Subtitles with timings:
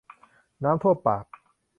[0.63, 1.25] น้ำท่วมปาก